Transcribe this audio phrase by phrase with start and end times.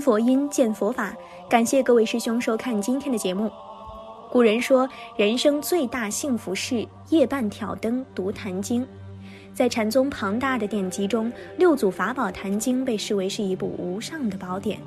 [0.00, 1.14] 佛音，见佛法。
[1.48, 3.50] 感谢各位师兄收看今天的节目。
[4.30, 8.82] 古人说，人生最大幸福是夜半挑灯读《坛经》。
[9.54, 14.78] 在禅宗庞大的典籍中，《六祖法宝坛经》被视为是一部无上的宝典，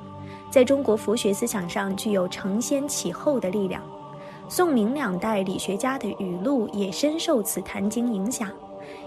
[0.50, 3.82] 在中国佛学思想上具有承先启后的力量。
[4.48, 8.48] 宋明两代理学家的语录也深受此《坛经》影响，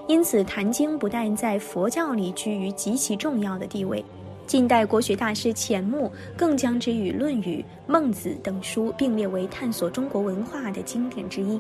[0.08, 4.04] 因此《坛经》不但在佛教里居于极其重要的地位。
[4.48, 11.59] 近代国学大师钱穆更将之与《论语》《孟子》等书并列为探索中国文化的经典之一，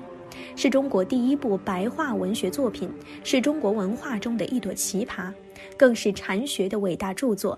[0.55, 2.87] 是中国第一部白话文学作品，
[3.23, 5.31] 是中国文化中的一朵奇葩，
[5.75, 7.57] 更是禅学的伟大著作。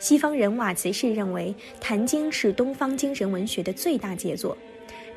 [0.00, 4.56] 西方人瓦茨士认为，《坛经》是东方精神文学的最大杰作。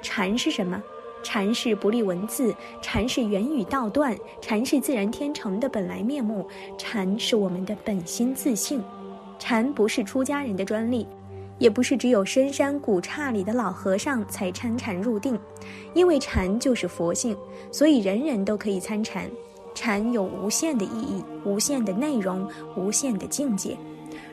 [0.04, 0.82] 禅是什么？
[1.24, 8.82] 禅是不立文字，禅是言语道断，禅是自然天成的本来面目，禅是我们的本心自性。
[9.40, 11.08] 禅不是出家人的专利，
[11.60, 15.40] 也不是只有深山古刹里的老和尚才参禅入定，
[15.94, 17.36] 因为禅就是佛性，
[17.72, 19.30] 所以人人都可以参禅。
[19.74, 23.78] 禅有无限的意义、无限的内容、无限的境界。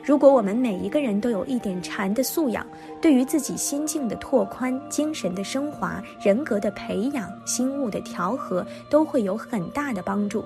[0.03, 2.65] 如果我们每一个人都有一点禅的素养，
[3.01, 10.43] 对于自己心境的拓宽、精神的升华、人格的培养、心物的调和，都会有很大的帮助。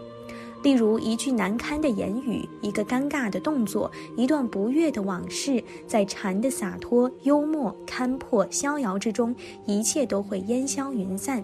[0.61, 9.33] 例如一句难堪的言语，一个尴尬的动作，一段不悦的往事，在禅的洒脱、幽默、勘破、逍遥之中，
[9.65, 11.43] 一切都会烟消云散。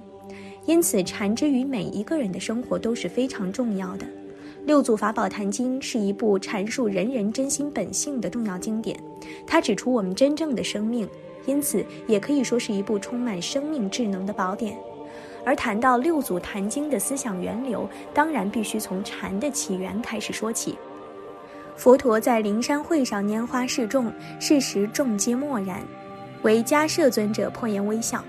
[0.66, 4.05] 因此，禅之于每一个人的生活都是非常重要的。
[4.66, 8.99] 六祖法宝坛经是一部阐述人人真心本性的重要经典，
[9.45, 11.08] 它指出我们真正的生命，
[11.45, 14.75] 因此也可以说是一部充满生命智能的宝典。
[15.46, 20.78] 而谈到六祖坛经的思想源流，当然必须从禅的起源开始说起。
[21.78, 25.82] 佛陀在灵山会上拈花示众，是时众皆默然，
[26.42, 28.23] 唯迦摄尊者破颜微笑。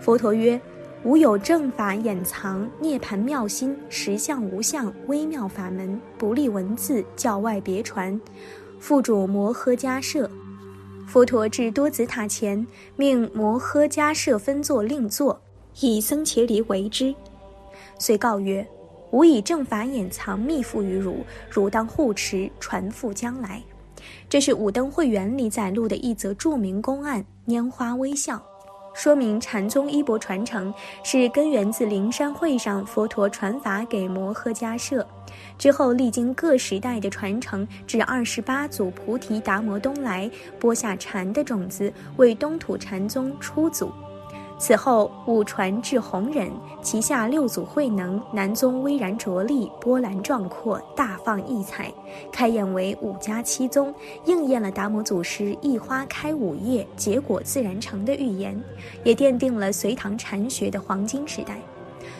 [0.00, 0.60] 佛陀曰
[1.02, 8.18] ：“吾有正法掩藏，涅盘妙心，实相无相，微妙法门，不立文字，教外别传。
[8.78, 10.30] 复主摩诃迦摄。”
[11.06, 12.66] 佛陀至多子塔前，
[12.96, 15.38] 命摩诃迦摄分座另坐。
[15.80, 17.14] 以僧伽梨为之，
[17.98, 18.66] 遂告曰
[19.10, 23.62] ：“吾以正法掩藏密付于汝，汝当护持，传付将来。”
[24.28, 28.42] 这是五灯会员里载录的一则著名公案——拈花微笑，
[28.94, 35.06] 说明禅宗衣钵传承是根源自灵山会上佛陀传法给摩诃迦摄，
[35.58, 40.30] 之后历经各时代的传承，至二十八祖菩提达摩东来，
[40.60, 43.90] 播下禅的种子，为东土禅宗出祖。
[44.56, 46.50] 此后，五传至弘忍，
[46.80, 51.92] 旗下六祖慧能，南宗巍然着力，波澜壮阔，大放异彩，
[52.32, 53.92] 开演为五家七宗，
[54.24, 58.58] 应验了达摩祖师“一花开五叶，结果自然成”的预言，
[59.02, 61.60] 也奠定了隋唐禅学的黄金时代。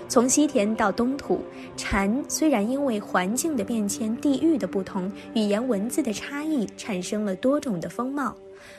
[0.08, 1.40] 从西田到东土，
[1.76, 8.34] 禅虽然因为环境的变迁、地域的不同、语言文字的差异，产生了多种的风貌，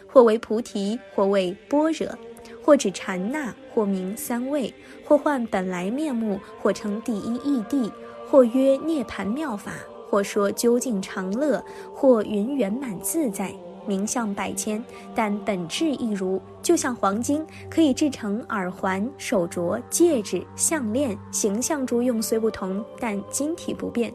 [0.06, 2.08] 或为菩提，或为般若。
[2.66, 4.74] 或指禅那，或名三味，
[5.06, 7.92] 或换本来面目，或称第一义谛，
[8.28, 9.72] 或曰涅盘妙法，
[10.10, 13.54] 或说究竟常乐，或云圆满自在，
[13.86, 14.84] 名相百千，
[15.14, 16.42] 但本质一如。
[16.64, 24.12] 就像黄金可以制成耳环、手镯、戒指、项链，形象诸用虽不同，但晶体不变。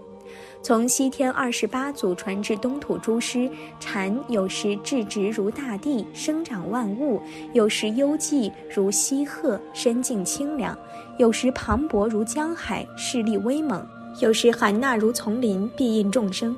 [0.62, 3.50] 从西天二十八祖传至东土诸师，
[3.81, 7.19] 禅有时质直如大地，生长万物；
[7.54, 10.75] 有时幽寂如溪壑，深静清凉；
[11.19, 13.81] 有时磅礴如江海，势力威猛；
[14.21, 16.54] 有时含纳如丛林，庇荫众生。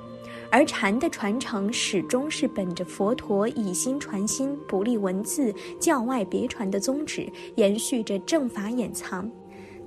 [0.51, 9.25] 而禅的传承始终是本着佛陀以心传心，不立文字，教外别传的宗旨，延续着正法掩藏。《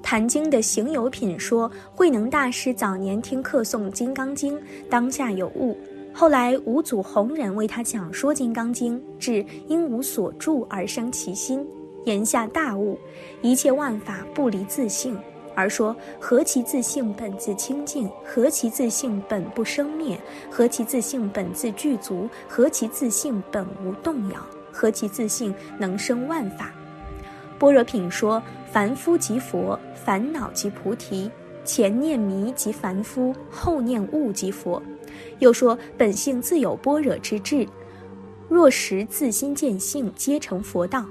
[0.06, 4.56] 坛经》的行有品说，慧能大师早年听客诵《金刚经》，
[4.88, 5.76] 当下有悟。
[6.14, 11.66] 后来五祖弘忍为他讲说《金刚经》，至因无所住而生其心，
[12.04, 13.00] 言下大悟：
[13.42, 15.18] 一切万法不离自性，
[15.56, 20.16] 而说何其自性本自清净，何其自性本不生灭，
[20.52, 24.40] 何其自性本自具足，何其自性本无动摇，
[24.72, 26.72] 何其自性能生万法。
[27.60, 28.42] 般若品说：
[28.72, 29.80] 凡夫即佛。
[29.94, 31.32] 烦恼即菩提，
[31.64, 34.80] 前念迷即凡夫，后念悟即佛。
[35.40, 37.68] 又说本性自有般若之智，
[38.48, 41.04] 若识自心见性，皆成佛道。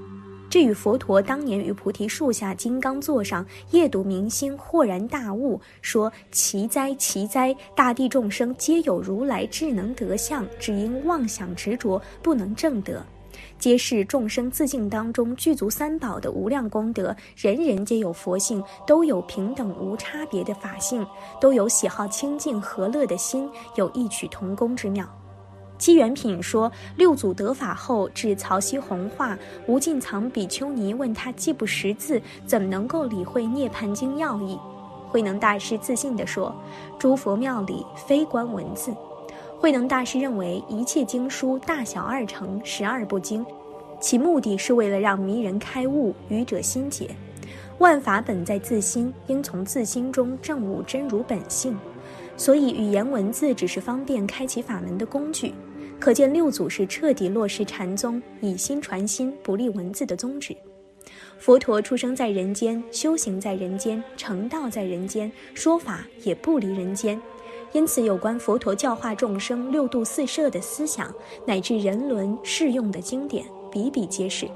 [0.49, 13.05] 这与佛陀当年于菩提树下金刚座上夜读明星，豁然大悟，说奇哉奇哉，大地众生皆有如来智能德相，只因妄想执着，不能证得。
[13.57, 21.05] 揭示众生自性当中具足三宝的无量功德，人人皆有佛性，都有平等无差别的法性，
[21.39, 25.07] 都有喜好清净和乐的心，有异曲同工之妙。
[25.77, 34.57] 机缘品说，六祖得法后至曹溪弘化，无尽藏比丘尼问他既不识字，怎么能够理会《涅盘经》要义？
[35.09, 36.53] 慧能大师自信地说
[36.97, 38.93] ：“诸佛庙里非观文字。”
[39.65, 43.43] 慧能大师认为，一切经书大小二乘，十二部经，
[43.99, 47.09] 其目的是为了让迷人开悟，愚者心解。
[47.79, 51.75] 万法本在自心，应从自心中证悟真如本性。
[52.37, 55.51] 所以，语言文字只是方便开启法门的工具。
[55.99, 60.55] 可见六祖是彻底落实禅宗以心传心、不立文字的宗旨。
[61.39, 67.19] 佛陀出生在人间，修行在人间，成道在人间，说法也不离人间。
[67.71, 71.13] 因此，有关佛陀教化众生、六度四摄的思想，
[71.45, 74.47] 乃至人伦适用的经典，比比皆是。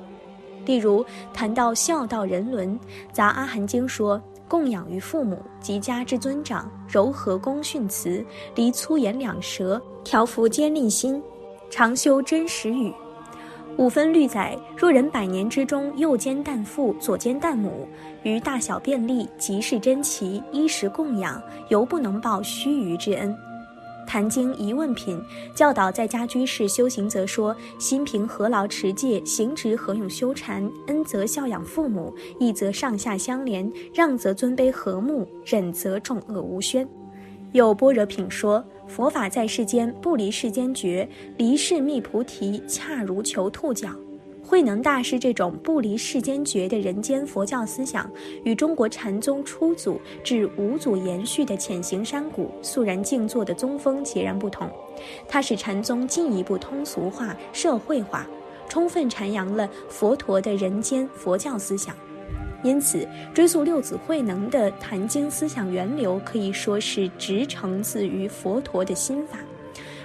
[0.65, 2.79] 例如，谈到孝道人伦，
[3.11, 8.23] 杂阿含经说：供养于父母及家之尊长，柔和恭训辞，
[8.55, 11.21] 离粗言两舌，调伏坚戾心，
[11.69, 12.93] 常修真实语。
[13.79, 17.87] 五分律载：若人百年之中，右肩担父，左肩担母，
[18.23, 23.33] 于大小便利，即是珍奇，衣食供养，犹不能报须臾之恩。
[24.05, 25.17] 坛经疑问品
[25.55, 30.69] 教导在家居士修行，则说：心平何劳持戒，行直何用修禅？
[30.87, 36.85] 恩则孝养父母，义则上下相连，让则尊卑和睦，忍则众恶无宣。
[37.51, 38.63] 有般若品说。
[38.87, 41.07] 佛法在世间，不离世间觉，
[41.37, 43.87] 离世觅菩提，恰如求兔角。
[44.43, 48.09] 慧能大师这种不离世间觉的人间佛教思想，
[48.43, 54.67] 与中国禅宗初祖至五祖延续的潜行山谷、肃然静坐的宗风截然不同。
[55.27, 58.25] 它使禅宗进一步通俗化、社会化，
[58.67, 61.95] 充分阐扬了佛陀的人间佛教思想。
[62.63, 69.39] 因此，追溯六祖慧能的坛经思想源流，可以说是直承自于佛陀的心法。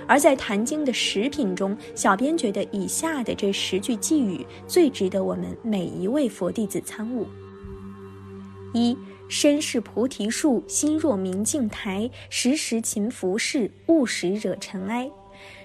[0.06, 7.27] 而在坛经的十品中，小编觉得以下的这十句寄语最值得我们每一位佛弟子参悟：
[8.75, 8.97] 一
[9.29, 15.11] 身是菩提树，心若明镜台，时时勤拂拭，勿使惹尘埃。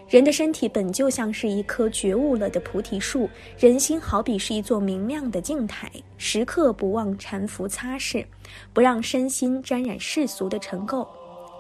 [0.09, 3.29] 人的身体本就像是一棵觉悟了的菩提树，
[3.59, 8.25] 人心好比是一座明亮的镜台，时刻不忘禅服擦拭，
[8.73, 11.07] 不让身心沾染世俗的尘垢。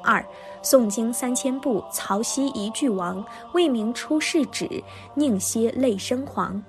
[0.03, 0.25] 二，
[0.63, 3.23] 诵经三千部，曹溪一句亡，
[3.53, 4.67] 为名出世止，
[5.13, 6.59] 宁歇泪生黄。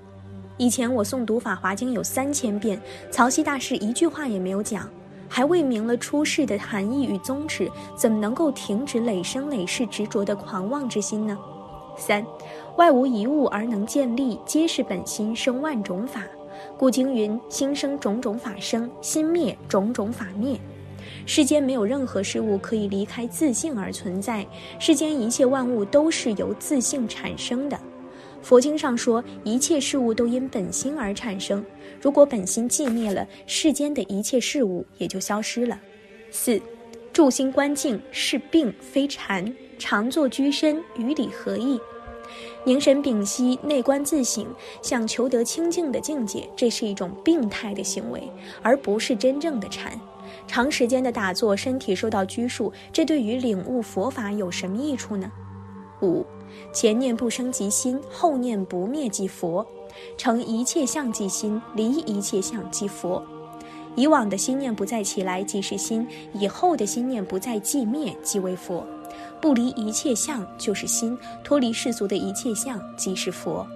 [0.58, 2.78] 以前我诵读《法华经》有三千遍，
[3.10, 4.86] 曹溪大师一句话也没有讲，
[5.30, 11.38] 还未明了出世的含义与宗旨，怎么能够停止累生累世执着的狂妄之心呢？
[12.00, 12.24] 三，
[12.76, 16.24] 外无一物而能建立，皆是本心生万种法。
[16.78, 20.58] 故经云：心生种种法生，心灭种种法灭。
[21.26, 24.46] 世间没有任何事物可以离开自性而存在，
[24.78, 27.78] 世间一切万物都是由自性产生的。
[28.42, 31.62] 佛经上说，一切事物都因本心而产生。
[32.00, 35.78] 如果本心寂灭了，世间的一切事物也就消失了。
[36.30, 36.60] 四，
[37.12, 41.78] 住心观静是病非禅，常坐居身与理合意。
[42.64, 44.46] 凝神屏息，内观自省，
[44.82, 48.22] 想求得清净的境界，这是一种病态的行为，
[48.60, 49.98] 而不是真正的禅。
[50.46, 55.30] 长时间的打坐，身体受到拘束，这对于领悟佛法有什么益处呢？
[56.02, 56.24] 五，
[56.72, 59.66] 前念不生即心，后念不灭即佛。
[60.16, 63.22] 成一切相即心，离一切相即佛。
[63.96, 68.86] 以往的心念不再起来即是心，以后的心念不再寂灭即为佛。
[69.40, 73.66] 不离一切相就是心，脱离世俗的一切相即是佛。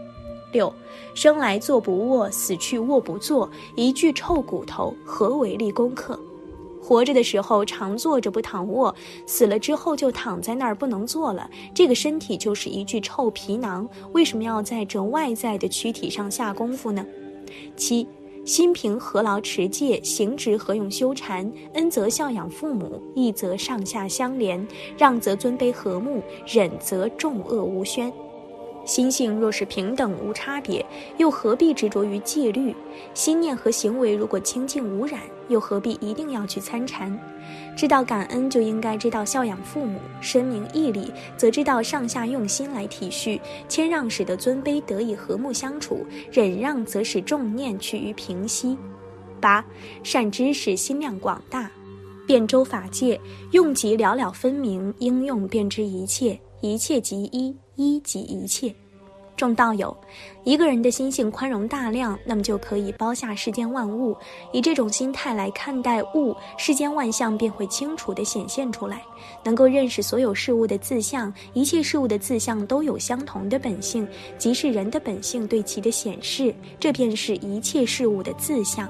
[0.52, 0.72] 六，
[1.14, 6.18] 生来坐不卧，死去卧不坐，一具臭骨头，何为立功课？
[6.80, 8.94] 活着的时候常坐着不躺卧，
[9.26, 13.88] 死了之后就躺在那儿不能坐了，这个身体就是一具臭皮囊。
[14.12, 17.04] 为什么要在这外在的躯体上下功夫呢？
[17.74, 18.06] 七。
[18.44, 21.50] 心平何劳持戒，行直何用修禅？
[21.72, 24.66] 恩则孝养父母，义则上下相连，
[24.98, 28.12] 让则尊卑和睦，忍则众恶无宣。
[28.84, 30.84] 心性若是平等无差别，
[31.16, 32.74] 又何必执着于戒律？
[33.14, 37.18] 心念和行为如果清净无染，又何必一定要去参禅？
[37.76, 45.96] 知道感恩，就应该知道孝养父母；深明义理，则知道上下用心来体恤；谦让，使得尊卑得以和睦相处；
[46.30, 48.76] 忍让，则使众念趋于平息。
[49.40, 49.64] 八
[50.02, 51.70] 善知识心量广大，
[52.26, 53.20] 遍周法界，
[53.52, 56.38] 用即了了分明，应用便知一切。
[56.60, 58.74] 一切即一，一即一切。
[59.36, 59.96] 众道友，
[60.44, 64.16] 一个人的心性宽容大量，那么就可以包下世间万物。
[64.52, 69.02] 以这种心态来看待物，世间万象便会清楚地显现出来，
[69.42, 71.34] 能够认识所有事物的自相。
[71.52, 74.06] 一切事物的自相都有相同的本性，
[74.38, 78.88] 即是人的本性对其的显示，这便是一切事物的自相。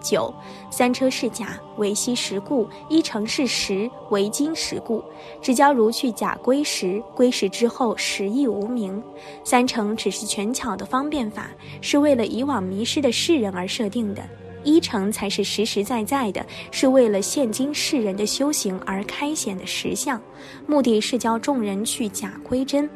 [0.00, 0.32] 九，
[0.70, 5.02] 三车是甲，为昔实故；一乘是实，为今实故。
[5.40, 9.02] 只教如去甲归时，归时之后，时亦无名。
[9.44, 11.50] 三乘只是权巧的方便法，
[11.80, 14.22] 是为了以往迷失的世人而设定的；
[14.64, 20.20] 一乘才是实实在在的，是为了现今世人的修行而开显的实相。
[20.66, 22.88] 目的是教众人去假归真，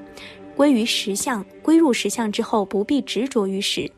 [0.57, 1.45] 归于实相。
[1.62, 3.90] 归入实相之后，不必执着于实。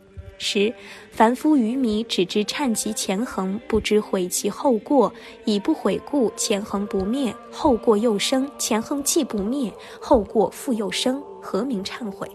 [0.42, 0.74] 时，
[1.12, 5.12] 凡夫愚迷，只知忏其前恒，不知悔其后过。
[5.44, 12.28] 以不悔故，前恒不灭，后过又生；前恒既不灭，后过复又生，何名忏悔？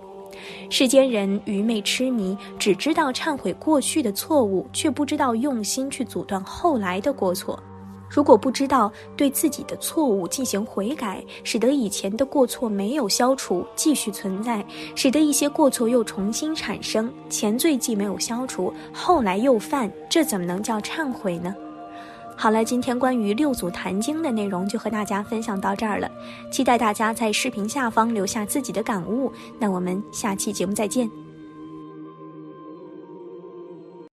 [0.70, 7.62] 世间人愚昧痴迷，只知道忏悔过去的错误，却不知道用心去阻断后来的过错。
[8.10, 21.54] 如果不知道对自己的错误进行悔改，使得以前的过错没有消除，继续存在，使得一些过错又重新产生，前罪既没有消除，后来又犯，这怎么能叫忏悔呢？
[22.36, 26.10] 好了，今天关于六祖坛经的内容就和大家分享到这儿了，
[26.52, 29.32] 期待大家在视频下方留下自己的感悟。
[29.60, 31.27] 那我们下期节目再见。